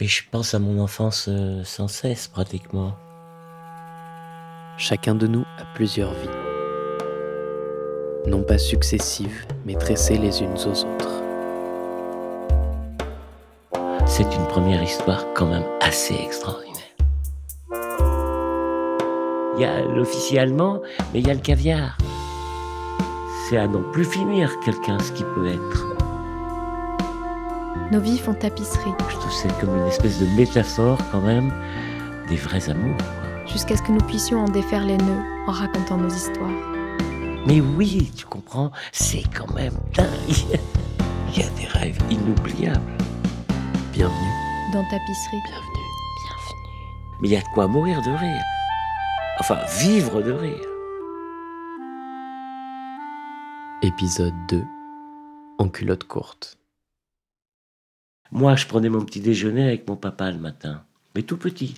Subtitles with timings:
[0.00, 2.94] Mais je pense à mon enfance euh, sans cesse, pratiquement.
[4.76, 6.28] Chacun de nous a plusieurs vies.
[8.28, 11.22] Non pas successives, mais tressées les unes aux autres.
[14.06, 16.74] C'est une première histoire quand même assez extraordinaire.
[19.56, 20.80] Il y a l'officier allemand,
[21.12, 21.98] mais il y a le caviar.
[23.48, 25.97] C'est à non plus finir quelqu'un ce qui peut être.
[27.90, 31.50] Nos vies font tapisserie, Je trouve que c'est comme une espèce de métaphore quand même
[32.28, 32.96] des vrais amours.
[33.46, 36.50] jusqu'à ce que nous puissions en défaire les nœuds en racontant nos histoires.
[37.46, 40.06] Mais oui, tu comprends, c'est quand même dingue.
[41.34, 42.80] Il y a des rêves inoubliables.
[43.92, 44.32] Bienvenue,
[44.72, 45.42] Dans tapisserie.
[45.46, 45.88] bienvenue.
[46.24, 47.18] Bienvenue.
[47.20, 48.42] Mais il y a de quoi mourir de rire.
[49.40, 50.66] Enfin, vivre de rire.
[53.82, 54.64] Épisode 2
[55.58, 56.57] En culotte courte.
[58.30, 60.82] Moi, je prenais mon petit déjeuner avec mon papa le matin,
[61.14, 61.74] mais tout petit.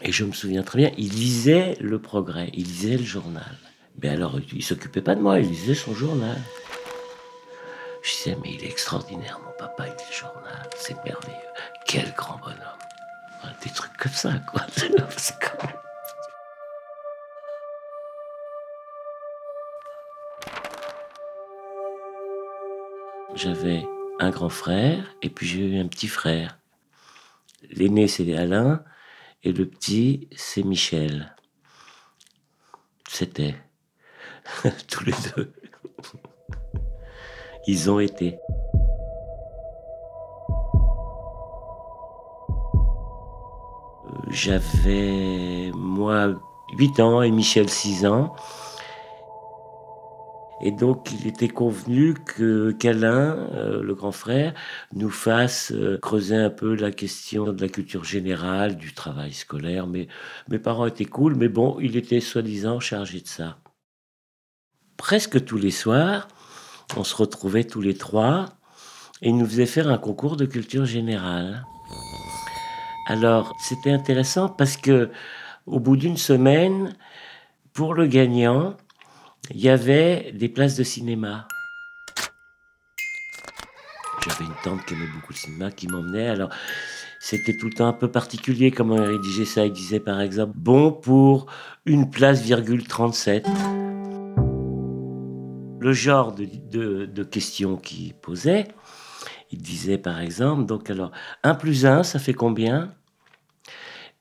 [0.00, 3.56] Et je me souviens très bien, il lisait le progrès, il lisait le journal.
[4.02, 6.38] Mais alors, il s'occupait pas de moi, il lisait son journal.
[8.02, 11.36] Je disais, mais il est extraordinaire, mon papa, il lit le journal, c'est merveilleux.
[11.86, 12.58] Quel grand bonhomme.
[13.62, 14.62] Des trucs comme ça, quoi.
[15.16, 15.70] C'est comme-
[23.34, 23.84] J'avais
[24.18, 26.58] un grand frère et puis j'ai eu un petit frère.
[27.70, 28.84] L'aîné c'est Alain
[29.42, 31.34] et le petit c'est Michel.
[33.08, 33.54] C'était
[34.88, 35.52] tous les deux.
[37.66, 38.38] Ils ont été.
[44.04, 46.34] Euh, J'avais moi
[46.78, 48.34] 8 ans et Michel 6 ans.
[50.62, 54.54] Et donc, il était convenu que qu'Alain, euh, le grand frère,
[54.94, 59.88] nous fasse euh, creuser un peu la question de la culture générale, du travail scolaire.
[59.88, 60.06] Mais
[60.48, 63.58] mes parents étaient cool, mais bon, il était soi-disant chargé de ça.
[64.96, 66.28] Presque tous les soirs,
[66.96, 68.46] on se retrouvait tous les trois
[69.20, 71.66] et il nous faisait faire un concours de culture générale.
[73.08, 75.10] Alors, c'était intéressant parce que
[75.66, 76.94] au bout d'une semaine,
[77.72, 78.76] pour le gagnant,
[79.50, 81.48] il y avait des places de cinéma.
[84.24, 86.28] J'avais une tante qui aimait beaucoup le cinéma, qui m'emmenait.
[86.28, 86.50] Alors,
[87.18, 89.66] c'était tout le temps un peu particulier comment il rédigeait ça.
[89.66, 91.46] Il disait par exemple, bon pour
[91.86, 93.46] une place, virgule 37.
[95.80, 98.68] Le genre de, de, de questions qu'il posait,
[99.50, 101.10] il disait par exemple, donc alors,
[101.42, 102.94] 1 plus 1, ça fait combien?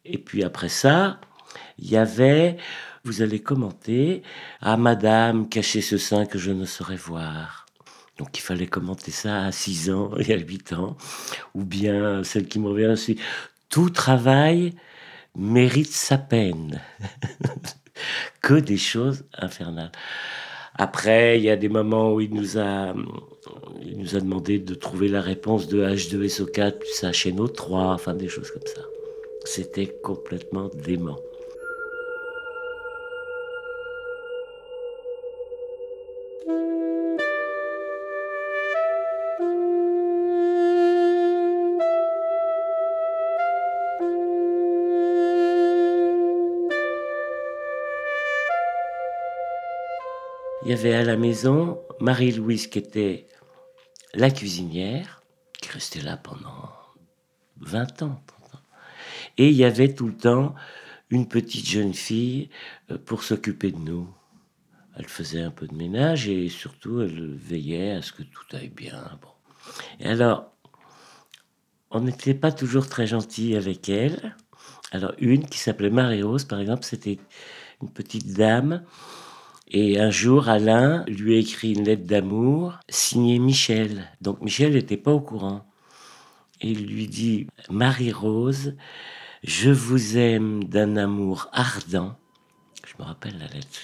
[0.04, 1.22] Et puis après ça,
[1.78, 2.58] il y avait
[3.04, 4.22] vous allez commenter
[4.62, 7.66] à Madame, cachez ce sein que je ne saurais voir.
[8.18, 10.98] Donc il fallait commenter ça à 6 ans et à 8 ans.
[11.56, 13.18] Ou bien celle qui me revient aussi.
[13.70, 14.74] Tout travail
[15.36, 16.82] mérite sa peine.
[18.42, 19.92] que des choses infernales.
[20.76, 22.94] Après, il y a des moments où il nous a,
[23.84, 28.52] il nous a demandé de trouver la réponse de H2SO4 plus HNO3, enfin des choses
[28.52, 28.82] comme ça.
[29.46, 31.20] C'était complètement dément.
[50.72, 53.28] Y avait à la maison Marie-Louise qui était
[54.14, 55.22] la cuisinière,
[55.62, 56.70] qui restait là pendant
[57.58, 58.22] 20 ans.
[58.26, 58.60] 30 ans.
[59.38, 60.56] Et il y avait tout le temps
[61.10, 62.50] une petite jeune fille
[62.90, 64.08] euh, pour s'occuper de nous.
[64.96, 68.70] Elle faisait un peu de ménage et surtout elle veillait à ce que tout aille
[68.70, 69.20] bien.
[69.22, 69.28] Bon.
[70.00, 70.54] Et alors,
[71.90, 74.38] on n'était pas toujours très gentil avec elle.
[74.94, 77.20] Alors, une qui s'appelait Marie-Rose, par exemple, c'était
[77.82, 78.86] une petite dame
[79.74, 84.12] et un jour, Alain lui écrit une lettre d'amour signée Michel.
[84.20, 85.66] Donc Michel n'était pas au courant.
[86.60, 88.76] Il lui dit Marie-Rose,
[89.46, 92.18] je vous aime d'un amour ardent.
[92.86, 93.80] Je me rappelle la lettre.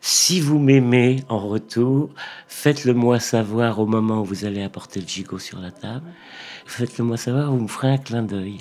[0.00, 2.10] Si vous m'aimez en retour,
[2.48, 6.12] faites-le moi savoir au moment où vous allez apporter le gigot sur la table.
[6.66, 8.58] Faites-le moi savoir, vous me ferez un clin d'œil.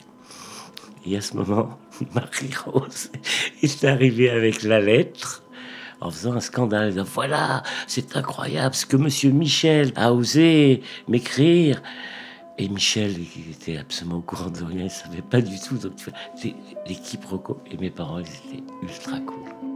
[1.07, 1.79] Et à ce moment,
[2.13, 3.09] Marie-Rose
[3.63, 5.41] est arrivée avec la lettre
[6.05, 6.91] en faisant un scandale.
[6.99, 11.81] Voilà, c'est incroyable ce que monsieur Michel a osé m'écrire.
[12.57, 15.75] Et Michel, il était absolument au courant de rien, il savait pas du tout.
[15.75, 16.17] Donc, tu vois.
[17.71, 19.74] Et mes parents, ils étaient ultra cool.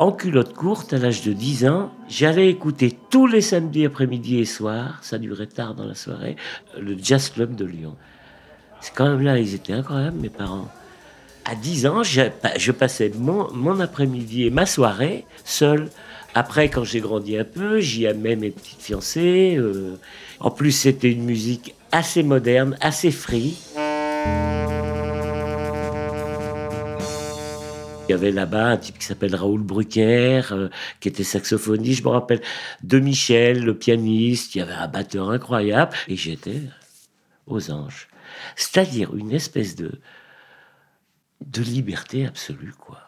[0.00, 4.46] En culotte courte, à l'âge de 10 ans, j'allais écouter tous les samedis après-midi et
[4.46, 6.36] soirs, ça durait tard dans la soirée,
[6.80, 7.94] le Jazz Club de Lyon.
[8.80, 10.68] C'est quand même là, ils étaient incroyables, mes parents.
[11.44, 15.90] À 10 ans, je passais mon, après-midi et ma soirée seul.
[16.34, 19.56] Après, quand j'ai grandi un peu, j'y amenais mes petites fiancées.
[19.58, 19.96] Euh.
[20.38, 23.58] En plus, c'était une musique assez moderne, assez free.
[28.10, 30.68] Il y avait là-bas un type qui s'appelle Raoul Brucker, euh,
[30.98, 32.40] qui était saxophoniste, je me rappelle,
[32.82, 36.62] de Michel, le pianiste, il y avait un batteur incroyable, et j'étais
[37.46, 38.08] aux anges.
[38.56, 39.92] C'est-à-dire une espèce de,
[41.46, 42.98] de liberté absolue, quoi.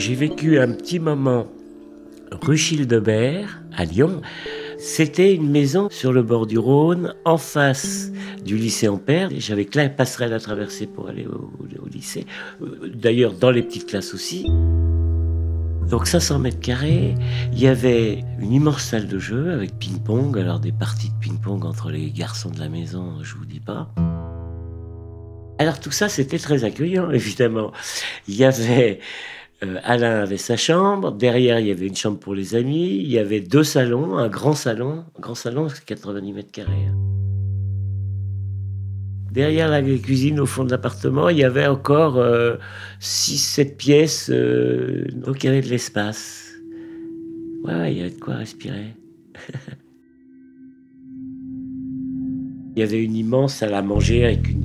[0.00, 1.46] J'ai vécu un petit moment
[2.32, 4.20] rue Childebert, à Lyon.
[4.78, 8.10] C'était une maison sur le bord du Rhône, en face
[8.44, 9.30] du lycée Ampère.
[9.38, 12.26] J'avais que la passerelle à traverser pour aller au, lycée.
[12.60, 14.46] Euh, d'ailleurs, dans les petites classes aussi.
[15.88, 17.14] Donc 500 mètres carrés,
[17.52, 21.64] il y avait une immense salle de jeu avec ping-pong, alors des parties de ping-pong
[21.64, 23.90] entre les garçons de la maison, je vous dis pas.
[25.58, 27.72] Alors tout ça, c'était très accueillant, évidemment.
[28.28, 28.98] Il y avait
[29.62, 33.10] euh, Alain avait sa chambre, derrière il y avait une chambre pour les amis, il
[33.10, 36.88] y avait deux salons, un grand salon, un grand salon, c'est 90 mètres carrés.
[39.30, 42.18] Derrière la cuisine au fond de l'appartement, il y avait encore
[43.00, 46.52] 6-7 euh, pièces, euh, donc il y avait de l'espace.
[47.64, 48.94] Ouais, il y avait de quoi respirer.
[52.76, 54.64] il y avait une immense salle à manger avec une,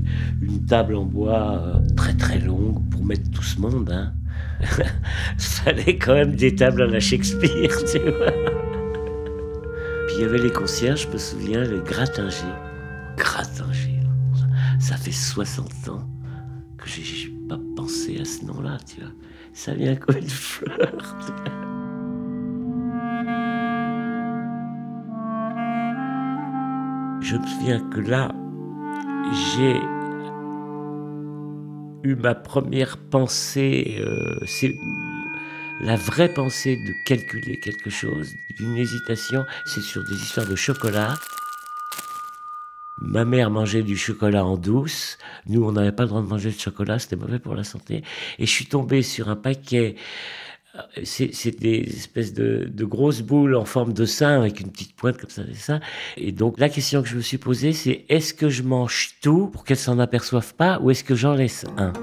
[0.67, 3.89] table en bois très très longue pour mettre tout ce monde.
[3.91, 4.13] Hein.
[5.63, 8.31] fallait quand même des tables à la Shakespeare, tu vois.
[10.07, 12.55] Puis il y avait les concierges, je me souviens, les Grattinger.
[13.17, 13.99] Grattinger.
[14.79, 16.07] Ça fait 60 ans
[16.77, 19.11] que j'ai pas pensé à ce nom-là, tu vois.
[19.53, 21.17] Ça vient comme une fleur.
[27.21, 28.31] Je me souviens que là,
[29.33, 29.79] j'ai
[32.03, 34.75] eu ma première pensée, euh, c'est
[35.81, 41.15] la vraie pensée de calculer quelque chose, d'une hésitation, c'est sur des histoires de chocolat.
[43.01, 45.17] Ma mère mangeait du chocolat en douce.
[45.47, 48.03] Nous, on n'avait pas le droit de manger de chocolat, c'était mauvais pour la santé.
[48.39, 49.95] Et je suis tombé sur un paquet
[51.03, 55.29] c'est des espèces de, grosses boules en forme de sein avec une petite pointe comme
[55.29, 55.79] ça, ça.
[56.17, 59.47] Et donc la question que je me suis posée, c'est est-ce que je mange tout
[59.47, 61.93] pour qu'elles s'en aperçoivent pas ou est-ce que j'en laisse un?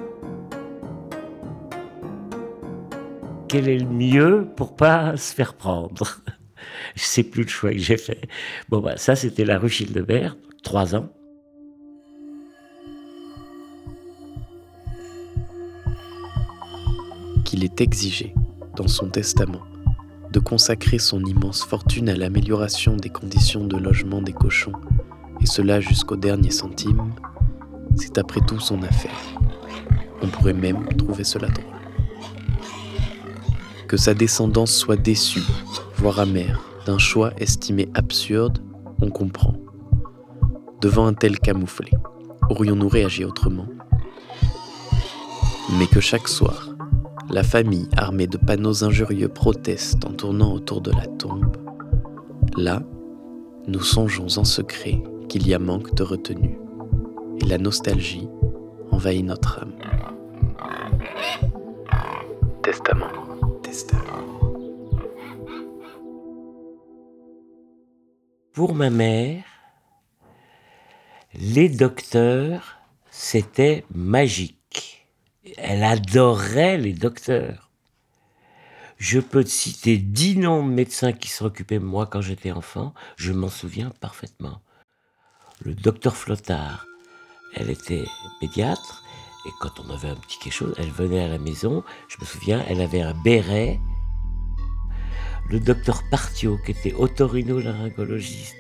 [3.49, 6.21] Quel est le mieux pour pas se faire prendre?
[6.95, 8.29] Je sais plus le choix que j'ai fait.
[8.69, 11.09] Bon bah ça c'était la rue Childebert, trois ans.
[17.45, 18.35] Qu'il est exigé
[18.77, 19.63] dans son testament
[20.33, 24.73] de consacrer son immense fortune à l'amélioration des conditions de logement des cochons,
[25.41, 27.13] et cela jusqu'au dernier centime,
[27.97, 29.17] c'est après tout son affaire.
[30.23, 31.65] On pourrait même trouver cela drôle.
[33.89, 35.45] Que sa descendance soit déçue,
[35.97, 38.59] voire amère, d'un choix estimé absurde,
[39.01, 39.55] on comprend.
[40.83, 41.93] Devant un tel camouflet,
[42.51, 43.69] aurions-nous réagi autrement?
[45.79, 46.76] Mais que chaque soir,
[47.37, 51.55] la famille, armée de panneaux injurieux, proteste en tournant autour de la tombe.
[52.57, 52.83] Là,
[53.67, 56.59] nous songeons en secret qu'il y a manque de retenue,
[57.43, 58.27] et la nostalgie
[58.91, 59.75] envahit notre âme.
[62.63, 63.13] Testament.
[63.63, 64.25] Testament.
[68.55, 69.45] Pour ma mère,
[71.35, 72.79] les docteurs,
[73.11, 74.56] c'était magique
[75.57, 77.71] elle adorait les docteurs.
[78.99, 82.51] Je peux te citer dix noms de médecins qui se occupaient de moi quand j'étais
[82.51, 84.61] enfant, je m'en souviens parfaitement.
[85.61, 86.87] Le docteur Flottard,
[87.55, 88.05] elle était
[88.41, 89.05] pédiatre,
[89.47, 92.27] et quand on avait un petit quelque chose, elle venait à la maison, je me
[92.27, 93.79] souviens, elle avait un béret.
[95.51, 98.57] Le docteur Partio, qui était otorino-laryngologiste.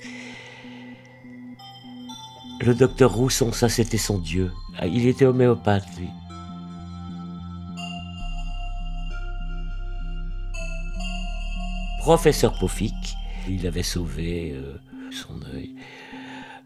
[2.61, 4.52] Le docteur Rousson, ça c'était son dieu.
[4.83, 6.09] Il était homéopathe, lui.
[12.07, 13.17] Professeur Poffic.
[13.49, 14.77] Il avait sauvé euh,
[15.11, 15.75] son œil.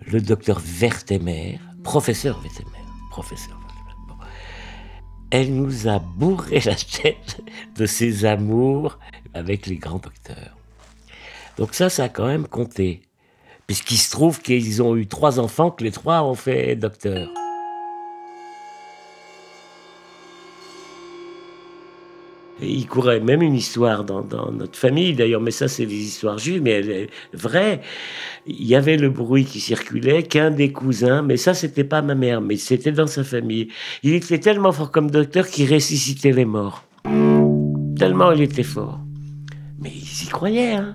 [0.07, 4.29] Le docteur Vertemer, professeur Vertemer, professeur Vertemer.
[5.31, 7.41] Elle nous a bourré la tête
[7.75, 8.99] de ses amours
[9.33, 10.59] avec les grands docteurs.
[11.57, 13.01] Donc ça, ça a quand même compté.
[13.67, 17.31] Puisqu'il se trouve qu'ils ont eu trois enfants, que les trois ont fait docteur.
[22.63, 26.63] Il courait même une histoire dans, notre famille, d'ailleurs, mais ça c'est des histoires juives,
[26.63, 27.81] mais elle est vraie.
[28.47, 32.15] Il y avait le bruit qui circulait qu'un des cousins, mais ça c'était pas ma
[32.15, 33.69] mère, mais c'était dans sa famille.
[34.03, 36.85] Il était tellement fort comme docteur qu'il ressuscitait les morts.
[37.97, 39.01] Tellement il était fort.
[39.79, 40.95] Mais ils y croyaient, hein.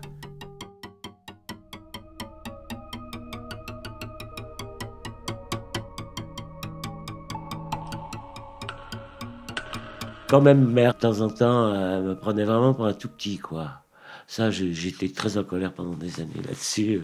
[10.27, 13.37] Quand même, mère, de temps en temps, elle me prenait vraiment pour un tout petit,
[13.37, 13.81] quoi.
[14.27, 17.01] Ça, j'étais très en colère pendant des années là-dessus.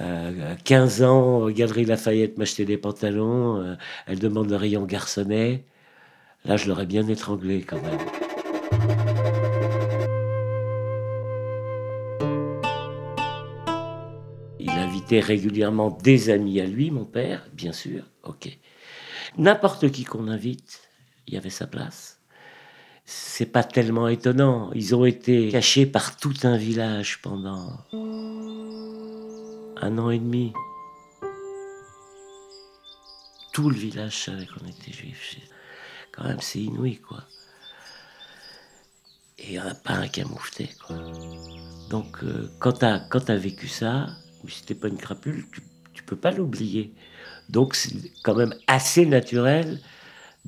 [0.00, 3.60] Euh, 15 ans, Galerie Lafayette m'achetait des pantalons.
[3.62, 3.74] Euh,
[4.06, 5.64] elle demande le rayon garçonnet.
[6.44, 7.98] Là, je l'aurais bien étranglé quand même.
[14.58, 18.04] Il invitait régulièrement des amis à lui, mon père, bien sûr.
[18.24, 18.58] Ok.
[19.38, 20.89] N'importe qui qu'on invite,
[21.30, 22.18] il y avait sa place.
[23.04, 24.72] C'est pas tellement étonnant.
[24.74, 27.78] Ils ont été cachés par tout un village pendant
[29.80, 30.52] un an et demi.
[33.52, 35.36] Tout le village savait qu'on était juifs.
[36.10, 37.22] Quand même, c'est inouï, quoi.
[39.38, 40.96] Et il n'y en a pas un qui a moufté, quoi.
[41.90, 44.08] Donc, euh, quand tu as, vécu ça,
[44.48, 46.92] si t'es pas une crapule, tu, tu peux pas l'oublier.
[47.48, 47.94] Donc, c'est
[48.24, 49.80] quand même assez naturel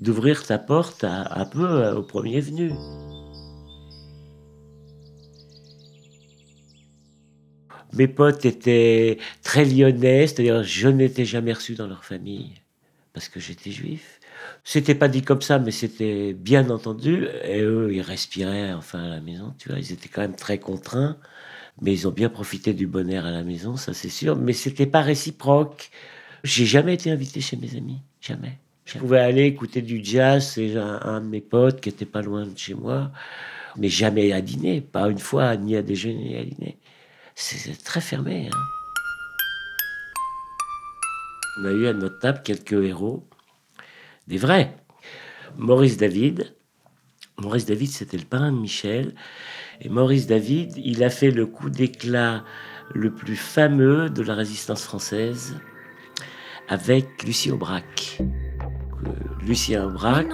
[0.01, 2.73] d'ouvrir ta porte un peu euh, au premier venu.
[7.93, 12.55] Mes potes étaient très lyonnais, c'est-à-dire je n'étais jamais reçu dans leur famille
[13.13, 14.21] parce que j'étais juif.
[14.65, 17.27] C'était pas dit comme ça, mais c'était bien entendu.
[17.45, 19.79] Et eux, ils respiraient enfin à la maison, tu vois.
[19.79, 21.19] Ils étaient quand même très contraints,
[21.81, 24.37] mais ils ont bien profité du bon air à la maison, ça c'est sûr.
[24.37, 25.91] Mais c'était pas réciproque.
[26.45, 28.59] J'ai jamais été invité chez mes amis, jamais.
[28.85, 32.47] Je pouvais aller écouter du jazz c'est un, de mes potes qui était pas loin
[32.47, 33.11] de chez moi,
[33.77, 36.79] mais jamais à dîner, pas une fois, ni à déjeuner, ni à dîner.
[37.35, 38.49] C'est très fermé.
[38.53, 38.59] Hein.
[41.61, 43.27] On a eu à notre table quelques héros,
[44.27, 44.75] des vrais.
[45.57, 46.55] Maurice David.
[47.39, 49.15] Maurice David, c'était le parrain de Michel.
[49.81, 52.45] Et Maurice David, il a fait le coup d'éclat
[52.95, 55.57] le plus fameux de la résistance française
[56.69, 58.19] avec Lucie Aubrac.
[59.41, 60.27] Lucien Aubrac,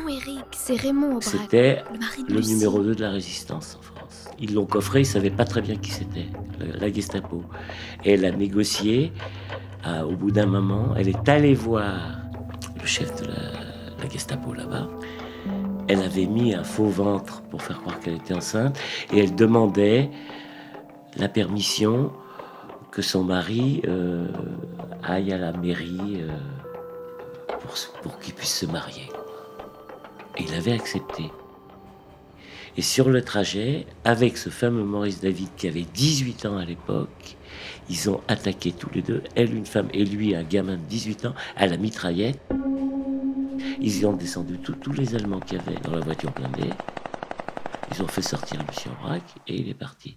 [1.20, 1.82] c'était
[2.28, 4.28] le numéro 2 de la résistance en France.
[4.38, 6.26] Ils l'ont coffré, ils ne savaient pas très bien qui c'était,
[6.60, 7.42] la, Gestapo.
[8.04, 9.12] Et elle a négocié,
[10.04, 12.20] au bout d'un moment, elle est allée voir
[12.80, 14.88] le chef de la, Gestapo là-bas.
[15.88, 18.78] Elle avait mis un faux ventre pour faire croire qu'elle était enceinte
[19.12, 20.10] et elle demandait
[21.16, 22.12] la permission
[22.90, 24.28] que son mari euh,
[25.02, 26.18] aille à la mairie.
[26.20, 26.28] Euh,
[27.60, 29.08] pour, qu'il puisse se marier.
[30.36, 31.30] Et il avait accepté.
[32.76, 37.36] Et sur le trajet, avec ce fameux Maurice David qui avait 18 ans à l'époque,
[37.90, 41.26] ils ont attaqué tous les deux, elle une femme et lui un gamin de 18
[41.26, 42.40] ans, à la mitraillette.
[43.80, 46.70] Ils y ont descendu tous les Allemands qu'il y avait dans la voiture blindée.
[47.92, 50.16] Ils ont fait sortir Lucien Braque et il est parti.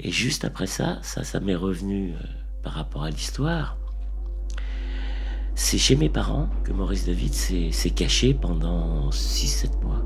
[0.00, 2.18] Et juste après ça, ça, ça m'est revenu euh,
[2.62, 3.76] par rapport à l'histoire.
[5.56, 10.02] C'est chez mes parents que Maurice David s'est caché pendant 6-7 mois.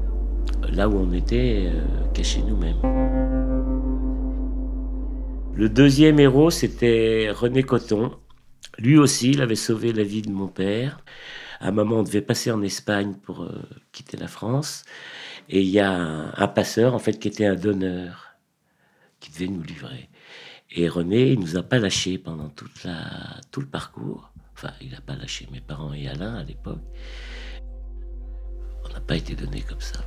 [0.70, 2.76] Là où on était euh, cachés nous-mêmes.
[5.54, 8.12] Le deuxième héros, c'était René Coton.
[8.78, 11.00] Lui aussi, il avait sauvé la vie de mon père.
[11.60, 14.84] À un moment, on devait passer en Espagne pour euh, quitter la France.
[15.48, 18.36] Et il y a un, passeur, en fait, qui était un donneur,
[19.18, 20.10] qui devait nous livrer.
[20.70, 24.30] Et René, il nous a pas lâchés pendant tout le parcours.
[24.60, 26.82] Enfin, il n'a pas lâché mes parents et Alain à l'époque.
[28.84, 30.00] On n'a pas été donnés comme ça.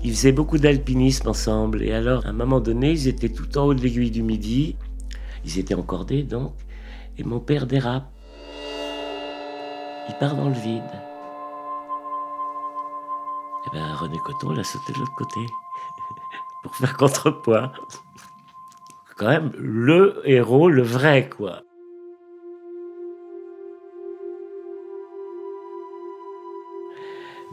[0.00, 1.82] Ils faisaient beaucoup d'alpinisme ensemble.
[1.82, 4.76] Et alors, à un moment donné, ils étaient tout en haut de l'aiguille du Midi.
[5.44, 6.54] Ils étaient encordés, donc.
[7.18, 8.08] Et mon père dérape.
[10.08, 10.84] Il part dans le vide.
[13.66, 15.40] Et bien, René Coton l'a sauté de l'autre côté.
[16.62, 17.72] pour faire contrepoids.
[19.16, 21.62] Quand même, le héros, le vrai, quoi.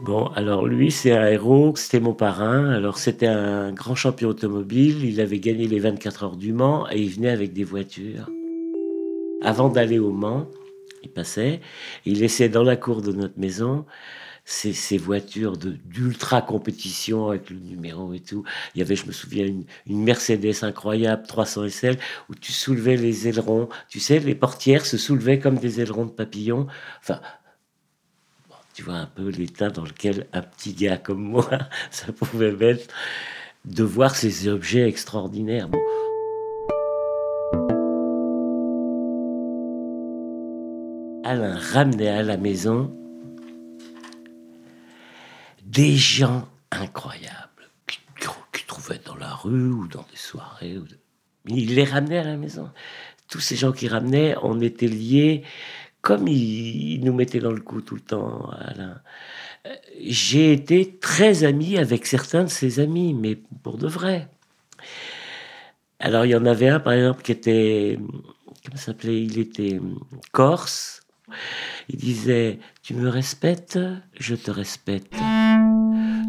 [0.02, 2.70] Bon, alors lui, c'est un héros, c'était mon parrain.
[2.70, 7.00] Alors c'était un grand champion automobile, il avait gagné les 24 heures du Mans et
[7.00, 8.28] il venait avec des voitures.
[9.42, 10.48] Avant d'aller au Mans,
[11.04, 11.60] il passait,
[12.04, 13.84] il laissait dans la cour de notre maison
[14.44, 18.42] ces, voitures d'ultra compétition avec le numéro et tout.
[18.74, 21.96] Il y avait, je me souviens, une, Mercedes incroyable 300 SL
[22.28, 23.68] où tu soulevais les ailerons.
[23.88, 26.66] Tu sais, les portières se soulevaient comme des ailerons de papillon.
[27.00, 27.20] Enfin,
[28.74, 31.48] tu vois un peu l'état dans lequel un petit gars comme moi,
[31.90, 32.94] ça pouvait mettre
[33.64, 35.68] de voir ces objets extraordinaires.
[41.24, 42.92] Alain ramenait à la maison
[45.64, 50.78] des gens incroyables qu'il trouvait dans la rue ou dans des soirées.
[51.46, 52.70] Il les ramenait à la maison.
[53.28, 55.44] Tous ces gens qui ramenaient, on était liés
[56.02, 59.00] comme il, nous mettait dans le coup tout le temps, Alain.
[60.00, 64.28] J'ai été très ami avec certains de ses amis, mais pour de vrai.
[66.00, 67.98] Alors il y en avait un, par exemple, qui était,
[68.64, 69.22] comment s'appelait?
[69.22, 69.80] Il était
[70.32, 71.02] corse.
[71.88, 73.78] Il disait, tu me respectes,
[74.18, 75.14] je te respecte.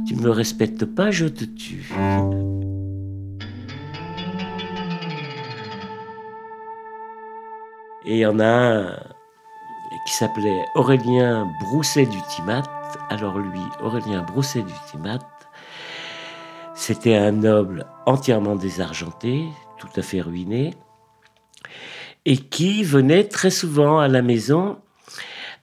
[0.08, 1.92] Tu me respectes pas, je te tue.
[8.06, 9.13] Et il y en a un
[10.14, 12.62] s'appelait Aurélien Brousset du Timat.
[13.10, 15.18] Alors lui, Aurélien Brousset du Timat,
[16.76, 19.44] c'était un noble entièrement désargenté,
[19.80, 20.76] tout à fait ruiné,
[22.26, 24.78] et qui venait très souvent à la maison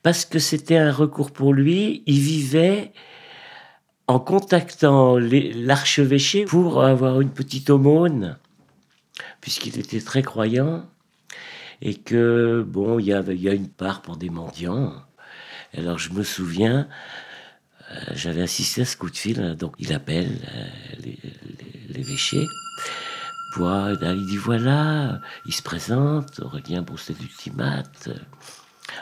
[0.03, 2.03] parce que c'était un recours pour lui.
[2.07, 2.93] Il vivait
[4.09, 8.37] en contactant l'archevêché pour avoir une petite aumône,
[9.41, 10.87] puisqu'il était très croyant,
[11.83, 14.93] et que, bon, il y, avait, a une part pour des mendiants.
[15.77, 16.89] Alors je me souviens,
[17.91, 21.13] euh, j'avais assisté à ce coup de fil, donc il appelle euh,
[21.89, 22.47] l'évêché.
[23.55, 27.83] Pour, il dit voilà, il se présente, Aurélien Brousset d'Ultimat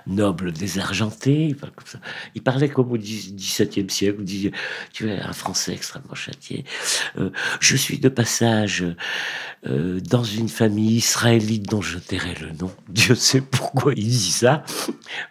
[0.07, 1.55] noble désargenté.
[2.35, 4.23] Il parlait comme au XVIIe siècle.
[4.27, 4.53] Il
[4.93, 6.65] tu es un Français extrêmement châtié.
[7.19, 8.85] Euh, je suis de passage
[9.67, 12.71] euh, dans une famille israélite dont je tairai le nom.
[12.89, 14.63] Dieu sait pourquoi il dit ça,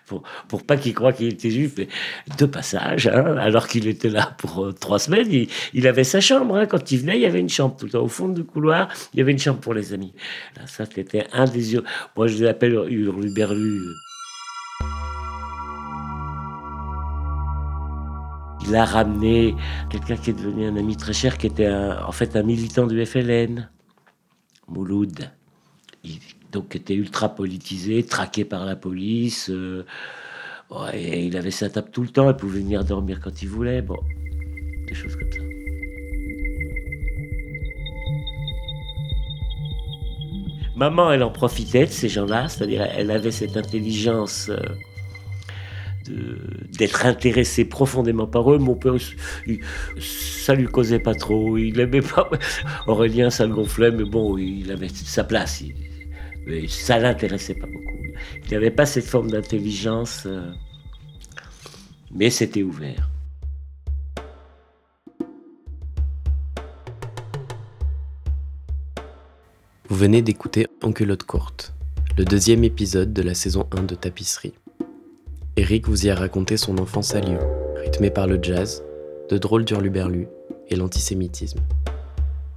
[0.06, 1.88] pour, pour pas qu'il croit qu'il était juif, mais
[2.38, 6.58] de passage, hein, alors qu'il était là pour euh, trois semaines, il, avait sa chambre.
[6.58, 6.66] Hein.
[6.66, 8.04] Quand il venait, il y avait une chambre tout le temps.
[8.04, 10.14] Au fond du couloir, il y avait une chambre pour les amis.
[10.58, 11.84] Là, ça, c'était un des yeux.
[12.18, 13.80] Moi, je l'appelle Hurluberlu.
[18.68, 19.56] Il a ramené
[19.90, 23.06] quelqu'un qui est devenu un ami très cher, qui était en fait un militant du
[23.06, 23.70] FLN,
[24.68, 25.32] Mouloud.
[26.04, 26.20] Il,
[26.52, 29.50] donc était ultra politisé, traqué par la police.
[29.50, 29.86] Euh,
[30.94, 33.82] il avait sa table tout le temps, il pouvait venir dormir quand il voulait.
[33.82, 33.98] Bon,
[34.88, 35.40] des choses comme ça.
[40.76, 44.50] Maman, elle en profitait de ces gens-là, c'est-à-dire elle avait cette intelligence.
[44.50, 44.60] Euh,
[46.10, 48.58] d'être intéressé profondément par eux.
[48.58, 48.96] Mon père,
[50.00, 51.58] ça lui causait pas trop.
[51.58, 52.30] Il aimait pas.
[52.88, 55.64] Aurélien, ça le gonflait, mais bon, il avait sa place.
[56.46, 57.98] mais ça l'intéressait pas beaucoup.
[58.46, 60.52] Il n'avait pas cette forme d'intelligence, euh,
[62.12, 63.10] mais c'était ouvert.
[69.90, 71.74] Vous venez d'écouter En culotte courte,
[72.18, 74.54] le deuxième épisode de la saison 1 de Tapisserie.
[75.60, 77.40] Eric vous y a raconté son enfance à Lyon,
[77.78, 78.84] rythmée par le jazz,
[79.28, 80.28] de drôles d'hurluberlus
[80.70, 81.62] et l'antisémitisme.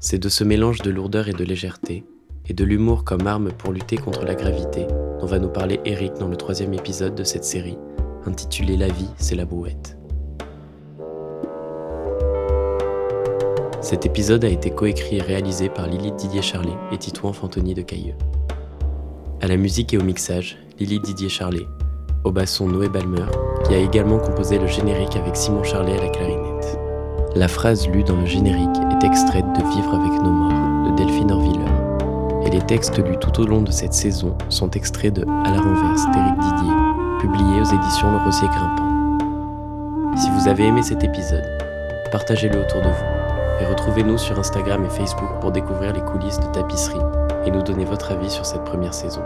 [0.01, 2.05] C'est de ce mélange de lourdeur et de légèreté,
[2.47, 4.87] et de l'humour comme arme pour lutter contre la gravité,
[5.19, 7.79] dont va nous parler Eric dans le troisième épisode de cette série,
[8.27, 9.97] intitulé La vie, c'est la brouette.
[13.81, 17.81] Cet épisode a été coécrit et réalisé par Lily Didier Charlet et Titouan Fantoni de
[17.81, 18.17] Cailleux.
[19.41, 21.65] À la musique et au mixage, Lily Didier Charlet,
[22.25, 23.27] au basson Noé Balmer,
[23.65, 26.79] qui a également composé le générique avec Simon Charlet à la clarinette.
[27.35, 31.33] La phrase lue dans le générique est extraite de Vivre avec nos morts de Delphine
[31.33, 31.65] Orviller,
[32.45, 35.61] et les textes lus tout au long de cette saison sont extraits de À la
[35.61, 36.75] renverse d'Éric Didier,
[37.21, 40.17] publié aux éditions Le Rosier Grimpant.
[40.17, 41.47] Si vous avez aimé cet épisode,
[42.11, 43.21] partagez-le autour de vous
[43.61, 46.99] et retrouvez-nous sur Instagram et Facebook pour découvrir les coulisses de tapisserie
[47.45, 49.23] et nous donner votre avis sur cette première saison.